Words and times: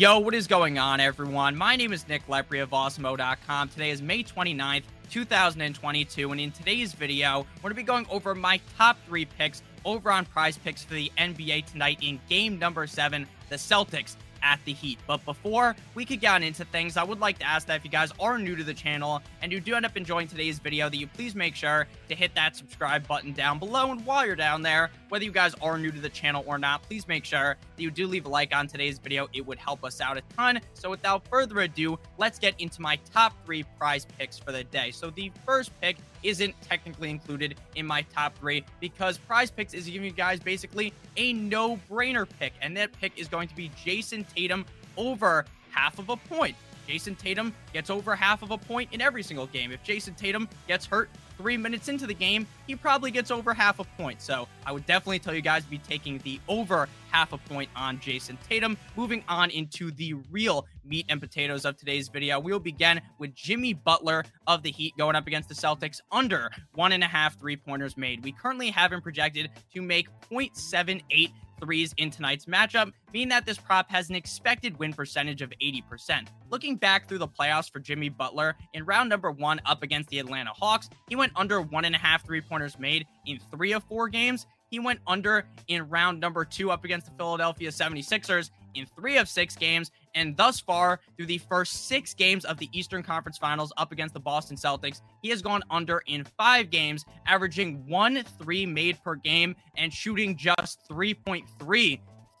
Yo, 0.00 0.18
what 0.18 0.32
is 0.32 0.46
going 0.46 0.78
on, 0.78 0.98
everyone? 0.98 1.54
My 1.54 1.76
name 1.76 1.92
is 1.92 2.08
Nick 2.08 2.26
Lepri 2.26 2.62
of 2.62 2.70
Awesemo.com. 2.70 3.68
Today 3.68 3.90
is 3.90 4.00
May 4.00 4.24
29th, 4.24 4.84
2022, 5.10 6.32
and 6.32 6.40
in 6.40 6.50
today's 6.52 6.94
video, 6.94 7.46
we're 7.56 7.68
going 7.68 7.72
to 7.72 7.74
be 7.74 7.82
going 7.82 8.06
over 8.08 8.34
my 8.34 8.58
top 8.78 8.96
three 9.06 9.26
picks 9.26 9.62
over 9.84 10.10
on 10.10 10.24
prize 10.24 10.56
picks 10.56 10.82
for 10.82 10.94
the 10.94 11.12
NBA 11.18 11.66
tonight 11.66 11.98
in 12.00 12.18
game 12.30 12.58
number 12.58 12.86
seven, 12.86 13.28
the 13.50 13.56
Celtics 13.56 14.16
at 14.42 14.60
the 14.64 14.72
Heat. 14.72 14.98
But 15.06 15.24
before 15.24 15.76
we 15.94 16.04
could 16.04 16.20
get 16.20 16.34
on 16.34 16.42
into 16.42 16.64
things, 16.64 16.96
I 16.96 17.02
would 17.02 17.20
like 17.20 17.38
to 17.38 17.46
ask 17.46 17.66
that 17.66 17.76
if 17.76 17.84
you 17.84 17.90
guys 17.90 18.12
are 18.20 18.38
new 18.38 18.56
to 18.56 18.64
the 18.64 18.74
channel 18.74 19.22
and 19.42 19.52
you 19.52 19.60
do 19.60 19.74
end 19.74 19.86
up 19.86 19.96
enjoying 19.96 20.28
today's 20.28 20.58
video, 20.58 20.88
that 20.88 20.96
you 20.96 21.06
please 21.06 21.34
make 21.34 21.54
sure 21.54 21.86
to 22.08 22.14
hit 22.14 22.34
that 22.34 22.56
subscribe 22.56 23.06
button 23.06 23.32
down 23.32 23.58
below. 23.58 23.90
And 23.90 24.04
while 24.04 24.26
you're 24.26 24.36
down 24.36 24.62
there, 24.62 24.90
whether 25.08 25.24
you 25.24 25.32
guys 25.32 25.54
are 25.60 25.78
new 25.78 25.90
to 25.90 26.00
the 26.00 26.08
channel 26.08 26.44
or 26.46 26.58
not, 26.58 26.82
please 26.82 27.08
make 27.08 27.24
sure 27.24 27.56
that 27.76 27.82
you 27.82 27.90
do 27.90 28.06
leave 28.06 28.26
a 28.26 28.28
like 28.28 28.54
on 28.54 28.66
today's 28.66 28.98
video. 28.98 29.28
It 29.32 29.46
would 29.46 29.58
help 29.58 29.84
us 29.84 30.00
out 30.00 30.16
a 30.16 30.22
ton. 30.36 30.60
So 30.74 30.90
without 30.90 31.26
further 31.28 31.60
ado, 31.60 31.98
let's 32.18 32.38
get 32.38 32.54
into 32.58 32.80
my 32.80 32.98
top 33.12 33.32
three 33.44 33.64
prize 33.78 34.06
picks 34.18 34.38
for 34.38 34.52
the 34.52 34.64
day. 34.64 34.90
So 34.90 35.10
the 35.10 35.32
first 35.44 35.72
pick 35.80 35.96
isn't 36.22 36.54
technically 36.62 37.10
included 37.10 37.56
in 37.76 37.86
my 37.86 38.02
top 38.02 38.36
three 38.38 38.64
because 38.78 39.18
prize 39.18 39.50
picks 39.50 39.74
is 39.74 39.86
giving 39.86 40.04
you 40.04 40.12
guys 40.12 40.38
basically 40.38 40.92
a 41.16 41.32
no 41.32 41.78
brainer 41.90 42.28
pick. 42.38 42.52
And 42.60 42.76
that 42.76 42.92
pick 42.92 43.18
is 43.18 43.28
going 43.28 43.48
to 43.48 43.56
be 43.56 43.70
Jayson 43.82 44.24
Tatum 44.34 44.64
over 44.96 45.44
half 45.70 45.98
of 45.98 46.08
a 46.08 46.16
point. 46.16 46.56
Jayson 46.90 47.16
Tatum 47.16 47.54
gets 47.72 47.88
over 47.88 48.16
half 48.16 48.42
of 48.42 48.50
a 48.50 48.58
point 48.58 48.92
in 48.92 49.00
every 49.00 49.22
single 49.22 49.46
game. 49.46 49.70
If 49.70 49.82
Jayson 49.84 50.16
Tatum 50.16 50.48
gets 50.66 50.86
hurt 50.86 51.08
three 51.38 51.56
minutes 51.56 51.88
into 51.88 52.06
the 52.06 52.14
game, 52.14 52.46
he 52.66 52.74
probably 52.74 53.10
gets 53.10 53.30
over 53.30 53.54
half 53.54 53.78
a 53.78 53.84
point. 53.84 54.20
So 54.20 54.48
I 54.66 54.72
would 54.72 54.84
definitely 54.86 55.20
tell 55.20 55.32
you 55.32 55.40
guys 55.40 55.64
to 55.64 55.70
be 55.70 55.78
taking 55.78 56.18
the 56.18 56.40
over 56.48 56.88
half 57.10 57.32
a 57.32 57.38
point 57.38 57.70
on 57.76 57.98
Jayson 57.98 58.36
Tatum. 58.48 58.76
Moving 58.96 59.24
on 59.28 59.50
into 59.50 59.90
the 59.92 60.14
real 60.30 60.66
meat 60.84 61.06
and 61.08 61.20
potatoes 61.20 61.64
of 61.64 61.76
today's 61.76 62.08
video, 62.08 62.40
we'll 62.40 62.58
begin 62.58 63.00
with 63.18 63.34
Jimmy 63.34 63.72
Butler 63.72 64.24
of 64.46 64.62
the 64.62 64.70
Heat 64.70 64.96
going 64.98 65.16
up 65.16 65.26
against 65.26 65.48
the 65.48 65.54
Celtics 65.54 66.00
under 66.10 66.50
one 66.74 66.92
and 66.92 67.04
a 67.04 67.08
half 67.08 67.38
three 67.38 67.56
pointers 67.56 67.96
made. 67.96 68.24
We 68.24 68.32
currently 68.32 68.70
have 68.70 68.92
him 68.92 69.00
projected 69.00 69.50
to 69.74 69.80
make 69.80 70.08
0.78 70.30 71.30
threes 71.60 71.94
in 71.96 72.10
tonight's 72.10 72.46
matchup, 72.46 72.92
meaning 73.12 73.28
that 73.28 73.46
this 73.46 73.58
prop 73.58 73.90
has 73.90 74.08
an 74.08 74.16
expected 74.16 74.78
win 74.78 74.92
percentage 74.92 75.42
of 75.42 75.52
80%. 75.62 76.28
Looking 76.50 76.76
back 76.76 77.08
through 77.08 77.18
the 77.18 77.28
playoffs 77.28 77.70
for 77.70 77.80
Jimmy 77.80 78.08
Butler, 78.08 78.56
in 78.74 78.84
round 78.84 79.08
number 79.08 79.30
one 79.30 79.60
up 79.66 79.82
against 79.82 80.08
the 80.08 80.18
Atlanta 80.18 80.50
Hawks, 80.50 80.90
he 81.08 81.16
went 81.16 81.32
under 81.36 81.60
one 81.60 81.84
and 81.84 81.94
a 81.94 81.98
half 81.98 82.24
three 82.24 82.40
pointers 82.40 82.78
made 82.78 83.06
in 83.26 83.38
three 83.50 83.72
of 83.72 83.84
four 83.84 84.08
games. 84.08 84.46
He 84.70 84.78
went 84.78 85.00
under 85.06 85.44
in 85.68 85.88
round 85.88 86.20
number 86.20 86.44
two 86.44 86.70
up 86.70 86.84
against 86.84 87.06
the 87.06 87.12
Philadelphia 87.12 87.70
76ers 87.70 88.50
in 88.74 88.86
three 88.86 89.18
of 89.18 89.28
six 89.28 89.56
games. 89.56 89.90
And 90.14 90.36
thus 90.36 90.60
far, 90.60 91.00
through 91.16 91.26
the 91.26 91.38
first 91.38 91.88
six 91.88 92.14
games 92.14 92.44
of 92.44 92.56
the 92.58 92.68
Eastern 92.72 93.02
Conference 93.02 93.36
Finals 93.36 93.72
up 93.76 93.90
against 93.92 94.14
the 94.14 94.20
Boston 94.20 94.56
Celtics, 94.56 95.02
he 95.22 95.28
has 95.30 95.42
gone 95.42 95.62
under 95.70 96.02
in 96.06 96.24
five 96.24 96.70
games, 96.70 97.04
averaging 97.26 97.84
one 97.88 98.22
three 98.40 98.64
made 98.64 99.02
per 99.02 99.16
game 99.16 99.56
and 99.76 99.92
shooting 99.92 100.36
just 100.36 100.88
3.3 100.88 101.44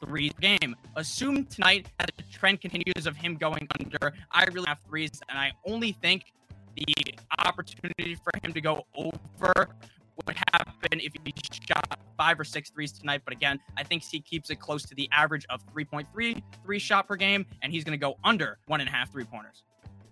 threes 0.00 0.32
per 0.32 0.40
game. 0.40 0.76
Assume 0.96 1.44
tonight 1.46 1.86
that 1.98 2.10
the 2.16 2.22
trend 2.32 2.60
continues 2.60 3.06
of 3.06 3.16
him 3.16 3.36
going 3.36 3.68
under. 3.78 4.14
I 4.30 4.44
really 4.44 4.66
have 4.66 4.78
threes, 4.88 5.20
and 5.28 5.38
I 5.38 5.52
only 5.66 5.92
think 5.92 6.32
the 6.76 7.14
opportunity 7.38 8.14
for 8.14 8.30
him 8.42 8.52
to 8.52 8.60
go 8.60 8.86
over 8.94 9.68
would 10.26 10.36
happen 10.90 11.04
if 11.04 11.12
he 11.24 11.34
shot 11.66 11.98
five 12.16 12.38
or 12.38 12.44
six 12.44 12.70
threes 12.70 12.92
tonight. 12.92 13.22
But 13.24 13.32
again, 13.32 13.60
I 13.76 13.82
think 13.82 14.02
he 14.02 14.20
keeps 14.20 14.50
it 14.50 14.56
close 14.56 14.82
to 14.84 14.94
the 14.94 15.08
average 15.12 15.46
of 15.50 15.60
3.3 15.74 16.42
three 16.64 16.78
shot 16.78 17.08
per 17.08 17.16
game, 17.16 17.46
and 17.62 17.72
he's 17.72 17.84
going 17.84 17.98
to 17.98 18.00
go 18.00 18.16
under 18.24 18.58
one 18.66 18.80
and 18.80 18.88
a 18.88 18.92
half 18.92 19.10
three 19.12 19.24
pointers. 19.24 19.62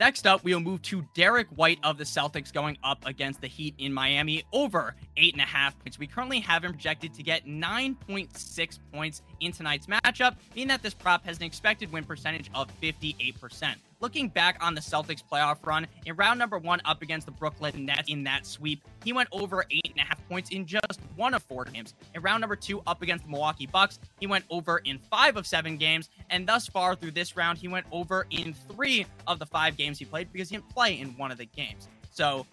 Next 0.00 0.26
up, 0.26 0.42
we'll 0.42 0.58
move 0.58 0.82
to 0.82 1.06
Derrick 1.14 1.46
White 1.54 1.78
of 1.84 1.98
the 1.98 2.04
Celtics 2.04 2.52
going 2.52 2.76
up 2.82 3.06
against 3.06 3.40
the 3.40 3.46
Heat 3.46 3.76
in 3.78 3.92
Miami 3.92 4.42
over 4.52 4.96
eight 5.16 5.34
and 5.34 5.40
a 5.40 5.46
half 5.46 5.78
points. 5.78 6.00
We 6.00 6.08
currently 6.08 6.40
have 6.40 6.64
him 6.64 6.72
projected 6.72 7.14
to 7.14 7.22
get 7.22 7.46
9.6 7.46 8.78
points 8.92 9.22
in 9.38 9.52
tonight's 9.52 9.86
matchup, 9.86 10.34
meaning 10.56 10.68
that 10.68 10.82
this 10.82 10.94
prop 10.94 11.24
has 11.26 11.36
an 11.36 11.44
expected 11.44 11.92
win 11.92 12.02
percentage 12.02 12.50
of 12.56 12.68
58%. 12.80 13.76
Looking 14.04 14.28
back 14.28 14.58
on 14.60 14.74
the 14.74 14.82
Celtics 14.82 15.22
playoff 15.24 15.64
run, 15.64 15.86
in 16.04 16.14
round 16.16 16.38
number 16.38 16.58
one 16.58 16.78
up 16.84 17.00
against 17.00 17.24
the 17.24 17.32
Brooklyn 17.32 17.86
Nets 17.86 18.10
in 18.10 18.22
that 18.24 18.44
sweep, 18.44 18.84
he 19.02 19.14
went 19.14 19.30
over 19.32 19.64
eight 19.70 19.88
and 19.88 19.98
a 19.98 20.02
half 20.02 20.18
points 20.28 20.50
in 20.50 20.66
just 20.66 21.00
one 21.16 21.32
of 21.32 21.42
four 21.42 21.64
games. 21.64 21.94
In 22.14 22.20
round 22.20 22.42
number 22.42 22.54
two 22.54 22.82
up 22.86 23.00
against 23.00 23.24
the 23.24 23.30
Milwaukee 23.30 23.64
Bucks, 23.64 23.98
he 24.20 24.26
went 24.26 24.44
over 24.50 24.82
in 24.84 24.98
five 25.10 25.38
of 25.38 25.46
seven 25.46 25.78
games. 25.78 26.10
And 26.28 26.46
thus 26.46 26.68
far 26.68 26.94
through 26.94 27.12
this 27.12 27.34
round, 27.34 27.56
he 27.56 27.66
went 27.66 27.86
over 27.92 28.26
in 28.28 28.52
three 28.52 29.06
of 29.26 29.38
the 29.38 29.46
five 29.46 29.78
games 29.78 29.98
he 29.98 30.04
played 30.04 30.30
because 30.30 30.50
he 30.50 30.56
didn't 30.56 30.68
play 30.68 31.00
in 31.00 31.16
one 31.16 31.30
of 31.30 31.38
the 31.38 31.46
games. 31.46 31.88
So 32.10 32.44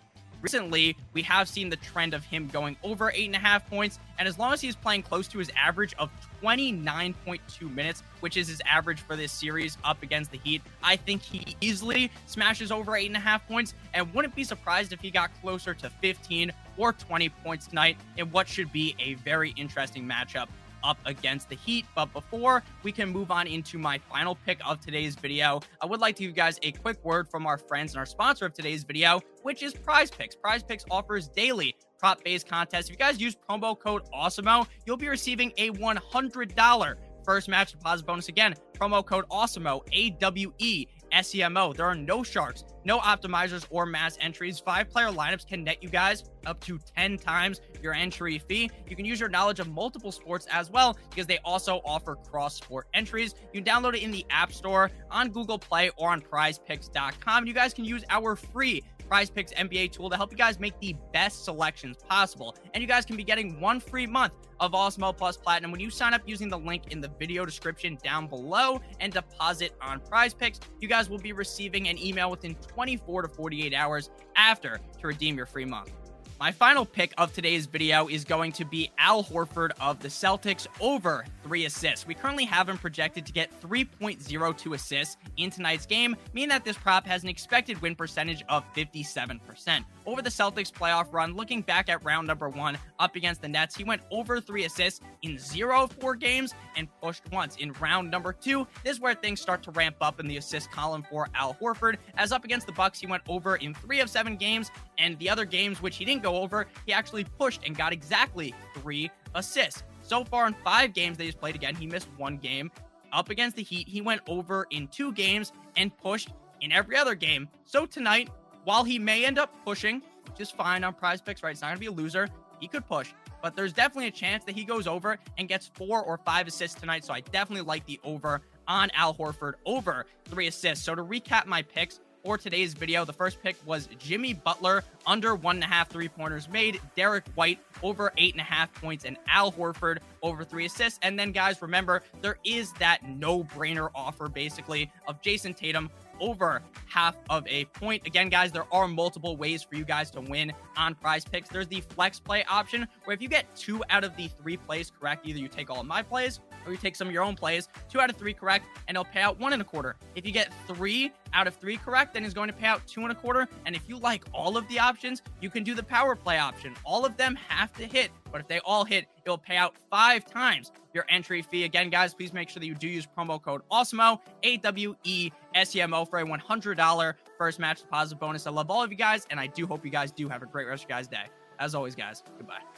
recently 0.42 0.96
we 1.14 1.22
have 1.24 1.48
seen 1.48 1.70
the 1.70 1.76
trend 1.78 2.14
of 2.14 2.24
him 2.24 2.48
going 2.48 2.76
over 2.84 3.12
eight 3.12 3.26
and 3.26 3.36
a 3.36 3.40
half 3.40 3.70
points. 3.70 4.00
And 4.20 4.28
as 4.28 4.38
long 4.38 4.54
as 4.54 4.62
he's 4.62 4.76
playing 4.76 5.04
close 5.04 5.28
to 5.30 5.40
his 5.40 5.52
average 5.56 5.94
of 5.98 6.10
29.2 6.42 7.74
minutes, 7.74 8.04
which 8.20 8.38
is 8.38 8.48
his 8.48 8.62
average 8.66 9.02
for 9.02 9.16
this 9.16 9.32
series 9.32 9.78
up 9.84 10.04
against 10.04 10.32
the 10.32 10.38
Heat, 10.38 10.62
I 10.84 10.96
think 10.96 11.22
he 11.22 11.56
easily 11.62 12.12
smashes 12.28 12.72
over 12.72 12.96
eight 12.96 13.08
and 13.08 13.18
a 13.18 13.20
half 13.20 13.48
points 13.48 13.74
and 13.94 14.14
wouldn't 14.14 14.36
be 14.36 14.44
surprised 14.44 14.94
if 14.94 15.00
he 15.02 15.12
got 15.12 15.30
closer 15.42 15.74
to 15.74 15.90
15 15.90 16.52
or 16.78 16.94
20 16.94 17.30
points 17.30 17.68
tonight 17.68 17.98
in 18.18 18.32
what 18.32 18.48
should 18.48 18.72
be 18.72 18.96
a 19.00 19.16
very 19.16 19.54
interesting 19.58 20.08
matchup 20.08 20.48
up 20.84 20.98
against 21.06 21.50
the 21.50 21.56
Heat. 21.56 21.86
But 21.96 22.12
before 22.14 22.64
we 22.84 22.92
can 22.92 23.10
move 23.10 23.32
on 23.32 23.48
into 23.48 23.78
my 23.78 24.00
final 24.12 24.36
pick 24.46 24.60
of 24.66 24.80
today's 24.80 25.16
video, 25.16 25.62
I 25.82 25.86
would 25.86 26.00
like 26.00 26.16
to 26.18 26.24
give 26.24 26.30
you 26.30 26.36
guys 26.36 26.60
a 26.64 26.72
quick 26.72 27.04
word 27.04 27.30
from 27.30 27.46
our 27.46 27.58
friends 27.58 27.94
and 27.94 28.00
our 28.00 28.06
sponsor 28.06 28.46
of 28.46 28.54
today's 28.54 28.84
video, 28.84 29.22
which 29.44 29.64
is 29.64 29.74
Prize 29.74 30.12
Picks. 30.12 30.36
Prize 30.36 30.64
Picks 30.64 30.86
offers 30.90 31.28
daily 31.28 31.76
prop 32.00 32.24
based 32.24 32.48
contests. 32.48 32.86
If 32.86 32.92
you 32.92 32.98
guys 32.98 33.22
use 33.22 33.36
promo 33.50 33.78
code 33.78 34.04
AWESEMO, 34.14 34.68
you'll 34.86 34.98
be 34.98 35.08
receiving 35.08 35.54
a 35.58 35.70
$100 35.72 36.96
first 37.24 37.48
match 37.48 37.72
deposit 37.72 38.06
bonus. 38.06 38.28
Again, 38.28 38.56
promo 38.74 39.06
code 39.06 39.26
AWESEMO, 39.30 39.82
A 39.92 40.10
W 40.12 40.54
E 40.58 40.88
SEMO. 41.14 41.76
There 41.76 41.86
are 41.86 41.96
no 41.96 42.24
sharks, 42.24 42.64
no 42.84 43.00
optimizers 43.00 43.66
or 43.70 43.86
mass 43.86 44.18
entries. 44.20 44.60
Five 44.60 44.90
player 44.90 45.08
lineups 45.08 45.48
can 45.48 45.64
net 45.64 45.82
you 45.82 45.90
guys 45.90 46.24
up 46.46 46.60
to 46.62 46.80
10 46.98 47.18
times 47.18 47.62
your 47.82 47.94
entry 47.94 48.40
fee. 48.40 48.70
You 48.88 48.96
can 48.96 49.06
use 49.06 49.20
your 49.20 49.30
knowledge 49.30 49.60
of 49.60 49.70
multiple 49.70 50.12
sports 50.12 50.48
as 50.52 50.70
well 50.72 50.98
because 51.10 51.28
they 51.28 51.40
also 51.40 51.82
offer 51.86 52.16
cross 52.16 52.56
sport 52.56 52.88
entries. 52.94 53.36
You 53.54 53.62
can 53.62 53.74
download 53.74 53.96
it 53.96 54.04
in 54.04 54.12
the 54.12 54.26
App 54.30 54.52
Store, 54.52 54.92
on 55.10 55.30
Google 55.30 55.60
Play, 55.60 55.92
or 55.98 56.10
on 56.10 56.22
prizepicks.com. 56.22 57.46
You 57.46 57.54
guys 57.54 57.74
can 57.74 57.86
use 57.86 58.04
our 58.10 58.36
free 58.36 58.84
Prize 59.12 59.30
Picks 59.30 59.52
NBA 59.52 59.92
tool 59.92 60.10
to 60.10 60.16
help 60.16 60.32
you 60.32 60.38
guys 60.38 60.58
make 60.58 60.80
the 60.80 60.96
best 61.12 61.44
selections 61.44 61.98
possible. 62.08 62.56
And 62.74 62.82
you 62.82 62.88
guys 62.88 63.06
can 63.06 63.18
be 63.18 63.26
getting 63.26 63.60
one 63.60 63.82
free 63.82 64.08
month 64.08 64.32
of 64.62 64.72
Awesemo 64.72 65.18
Plus 65.18 65.36
Platinum 65.36 65.70
when 65.70 65.82
you 65.82 65.90
sign 65.90 66.14
up 66.14 66.22
using 66.26 66.48
the 66.48 66.58
link 66.58 66.94
in 66.94 67.02
the 67.02 67.10
video 67.20 67.44
description 67.44 67.98
down 68.02 68.28
below 68.28 68.80
and 69.02 69.12
deposit 69.12 69.74
on 69.82 70.00
Prize 70.00 70.34
Picks. 70.34 70.62
You 70.80 70.88
guys 70.88 71.10
will 71.10 71.18
be 71.18 71.34
receiving 71.34 71.90
an 71.90 71.98
email 71.98 72.32
within 72.32 72.56
24 72.74 73.24
to 73.24 73.28
48 73.28 73.74
hours 73.74 74.10
after 74.36 74.80
to 75.00 75.08
redeem 75.08 75.38
your 75.38 75.46
free 75.46 75.66
month. 75.66 75.92
My 76.42 76.52
final 76.52 76.86
pick 76.88 77.14
of 77.20 77.32
today's 77.34 77.68
video 77.68 78.08
is 78.08 78.26
going 78.26 78.52
to 78.54 78.66
be 78.66 78.90
Al 78.98 79.24
Horford 79.24 79.74
of 79.80 80.00
the 80.00 80.08
Celtics 80.08 80.66
over 80.80 81.24
three 81.44 81.66
assists. 81.66 82.08
We 82.08 82.16
currently 82.16 82.46
have 82.46 82.68
him 82.68 82.80
projected 82.80 83.28
to 83.28 83.32
get 83.32 83.52
3.02 83.62 84.74
assists 84.74 85.18
in 85.38 85.52
tonight's 85.52 85.86
game, 85.86 86.16
meaning 86.34 86.50
that 86.50 86.66
this 86.66 86.76
prop 86.76 87.06
has 87.06 87.22
an 87.22 87.30
expected 87.30 87.80
win 87.84 87.94
percentage 87.94 88.44
of 88.50 88.64
57%. 88.74 89.86
Over 90.08 90.24
the 90.24 90.32
Celtics 90.32 90.72
playoff 90.72 91.14
run, 91.14 91.36
looking 91.36 91.62
back 91.62 91.90
at 91.90 92.04
round 92.04 92.26
number 92.26 92.50
one 92.50 92.76
up 92.98 93.16
against 93.16 93.44
the 93.44 93.48
Nets, 93.48 93.76
he 93.76 93.84
went 93.84 94.02
over 94.10 94.42
three 94.42 94.66
assists 94.66 95.00
in 95.22 95.38
zero 95.38 95.84
of 95.84 95.92
four 95.92 96.16
games 96.16 96.56
and 96.76 96.88
pushed 97.04 97.22
once. 97.32 97.56
In 97.58 97.72
round 97.74 98.10
number 98.10 98.34
two, 98.34 98.66
this 98.84 98.94
is 98.94 99.00
where 99.00 99.14
things 99.14 99.40
start 99.40 99.62
to 99.62 99.72
ramp 99.72 99.98
up 100.02 100.20
in 100.20 100.28
the 100.28 100.38
assist 100.38 100.72
column 100.72 101.06
for 101.08 101.28
Al 101.36 101.54
Horford. 101.54 101.98
As 102.18 102.32
up 102.32 102.46
against 102.46 102.66
the 102.66 102.74
Bucks, 102.74 103.00
he 103.00 103.06
went 103.06 103.22
over 103.28 103.58
in 103.58 103.76
three 103.76 104.00
of 104.00 104.10
seven 104.10 104.38
games, 104.38 104.72
and 104.98 105.20
the 105.20 105.30
other 105.30 105.46
games 105.46 105.84
which 105.84 105.98
he 105.98 106.06
didn't 106.06 106.24
go 106.24 106.31
over, 106.38 106.68
he 106.86 106.94
actually 106.94 107.26
pushed 107.40 107.62
and 107.66 107.76
got 107.76 107.94
exactly 107.94 108.54
three 108.76 109.10
assists. 109.36 109.84
So 110.02 110.24
far 110.24 110.48
in 110.48 110.56
five 110.64 110.94
games 110.94 111.18
that 111.18 111.24
he's 111.24 111.36
played 111.36 111.56
again, 111.56 111.76
he 111.76 111.88
missed 111.88 112.10
one 112.18 112.38
game. 112.38 112.72
Up 113.14 113.30
against 113.30 113.56
the 113.56 113.64
Heat, 113.64 113.88
he 113.88 114.02
went 114.02 114.22
over 114.28 114.68
in 114.72 114.88
two 114.88 115.12
games 115.14 115.52
and 115.76 115.96
pushed 115.98 116.30
in 116.62 116.72
every 116.72 116.96
other 116.96 117.16
game. 117.16 117.50
So 117.66 117.86
tonight, 117.86 118.30
while 118.64 118.84
he 118.84 119.00
may 119.00 119.26
end 119.26 119.38
up 119.38 119.54
pushing, 119.66 120.02
which 120.30 120.40
is 120.40 120.52
fine 120.52 120.84
on 120.84 120.94
prize 120.94 121.22
picks, 121.22 121.44
right? 121.44 121.52
It's 121.52 121.62
not 121.62 121.70
going 121.70 121.78
to 121.78 121.80
be 121.80 121.88
a 121.88 121.92
loser. 121.92 122.28
He 122.60 122.68
could 122.68 122.86
push, 122.88 123.12
but 123.42 123.56
there's 123.56 123.74
definitely 123.74 124.08
a 124.08 124.12
chance 124.12 124.44
that 124.46 124.56
he 124.56 124.64
goes 124.64 124.88
over 124.88 125.18
and 125.38 125.48
gets 125.48 125.72
four 125.74 126.04
or 126.04 126.20
five 126.20 126.48
assists 126.48 126.80
tonight. 126.80 127.04
So 127.04 127.14
I 127.14 127.22
definitely 127.22 127.66
like 127.66 127.86
the 127.86 128.00
over 128.04 128.42
on 128.68 128.90
Al 128.94 129.14
Horford 129.14 129.54
over 129.66 130.06
three 130.26 130.48
assists. 130.48 130.86
So 130.86 130.96
to 130.96 131.04
recap 131.04 131.48
my 131.48 131.62
picks 131.64 132.00
for 132.24 132.38
today's 132.38 132.74
video. 132.74 133.06
The 133.06 133.14
first 133.14 133.42
pick 133.42 133.56
was 133.66 133.88
Jimmy 133.98 134.34
Butler 134.34 134.84
under 135.06 135.36
one 135.36 135.58
and 135.58 135.64
a 135.64 135.68
half 135.68 135.90
three 135.90 136.08
pointers 136.08 136.48
made, 136.50 136.80
Derrick 136.96 137.26
White 137.36 137.60
over 137.84 138.12
eight 138.18 138.34
and 138.34 138.42
a 138.42 138.46
half 138.46 138.74
points, 138.74 139.06
and 139.06 139.18
Al 139.28 139.52
Horford 139.52 140.00
over 140.22 140.44
three 140.44 140.66
assists. 140.66 141.00
And 141.02 141.18
then, 141.18 141.32
guys, 141.32 141.62
remember, 141.62 142.04
there 142.22 142.38
is 142.44 142.74
that 142.74 143.08
no 143.08 143.44
brainer 143.44 143.90
offer 143.96 144.30
basically 144.30 144.92
of 145.08 145.22
Jayson 145.22 145.54
Tatum 145.56 145.90
over 146.20 146.62
half 146.86 147.16
of 147.30 147.46
a 147.48 147.66
point. 147.66 148.06
Again, 148.06 148.30
guys, 148.30 148.52
there 148.52 148.72
are 148.72 148.88
multiple 148.88 149.36
ways 149.36 149.64
for 149.64 149.76
you 149.76 149.84
guys 149.84 150.12
to 150.12 150.22
win 150.22 150.54
on 150.78 150.96
prize 150.96 151.26
picks. 151.26 151.50
There's 151.50 151.68
the 151.68 151.82
flex 151.82 152.20
play 152.20 152.46
option 152.50 152.88
where 153.06 153.16
if 153.16 153.22
you 153.22 153.28
get 153.28 153.54
two 153.56 153.84
out 153.90 154.04
of 154.04 154.16
the 154.16 154.28
three 154.28 154.58
plays 154.58 154.92
correct, 154.92 155.26
either 155.26 155.40
you 155.40 155.48
take 155.48 155.70
all 155.70 155.80
of 155.80 155.88
my 155.88 156.04
plays 156.04 156.40
or 156.66 156.72
you 156.72 156.78
take 156.78 156.96
some 156.96 157.08
of 157.08 157.14
your 157.14 157.24
own 157.24 157.36
plays, 157.36 157.70
two 157.90 158.00
out 158.00 158.10
of 158.10 158.16
three 158.16 158.34
correct, 158.34 158.66
and 158.88 158.96
it'll 158.96 159.06
pay 159.06 159.22
out 159.22 159.40
one 159.40 159.54
and 159.54 159.62
a 159.62 159.66
quarter. 159.66 159.96
If 160.16 160.26
you 160.26 160.32
get 160.32 160.54
three 160.68 161.12
out 161.34 161.48
of 161.48 161.56
three 161.56 161.78
correct, 161.78 162.14
then 162.14 162.26
it's 162.26 162.34
going 162.34 162.48
to 162.50 162.54
pay 162.54 162.68
out 162.68 162.86
two 162.88 163.02
and 163.02 163.12
a 163.12 163.16
quarter. 163.16 163.48
And 163.66 163.76
if 163.76 163.88
you 163.88 163.98
like 163.98 164.26
all 164.34 164.58
of 164.58 164.68
the 164.68 164.80
options, 164.80 165.22
you 165.40 165.50
can 165.50 165.64
do 165.64 165.74
the 165.74 165.84
power 165.84 166.16
play 166.16 166.38
option. 166.38 166.76
All 166.86 167.06
of 167.06 167.18
them 167.18 167.38
have 167.48 167.72
to 167.74 167.86
hit, 167.86 168.12
but 168.32 168.42
if 168.42 168.48
they 168.48 168.60
all 168.60 168.86
hit, 168.86 169.06
it'll 169.26 169.38
pay 169.38 169.58
out 169.58 169.76
five 169.90 170.26
times 170.26 170.72
your 170.94 171.06
entry 171.10 171.42
fee. 171.42 171.64
Again, 171.64 171.90
guys, 171.90 172.14
please 172.14 172.34
make 172.34 172.50
sure 172.50 172.60
that 172.60 172.66
you 172.66 172.76
do 172.76 172.88
use 172.88 173.08
promo 173.18 173.42
code 173.42 173.62
AWESEMO, 173.72 174.20
A 174.44 174.58
W 174.58 174.96
E 175.04 175.32
S 175.56 175.76
E 175.76 175.82
M 175.82 175.94
O, 175.94 176.06
for 176.06 176.20
a 176.20 176.26
$100 176.26 177.14
first 177.38 177.60
match 177.60 177.82
deposit 177.82 178.20
bonus. 178.20 178.48
I 178.48 178.52
love 178.52 178.70
all 178.70 178.84
of 178.84 178.92
you 178.92 178.98
guys, 178.98 179.26
and 179.30 179.40
I 179.40 179.48
do 179.48 179.66
hope 179.66 179.86
you 179.86 179.92
guys 179.92 180.12
do 180.12 180.28
have 180.30 180.42
a 180.42 180.46
great 180.46 180.68
rest 180.68 180.84
of 180.84 180.90
your 180.90 180.98
guys' 180.98 181.08
day. 181.08 181.26
As 181.60 181.76
always, 181.76 181.96
guys, 181.96 182.24
goodbye. 182.38 182.71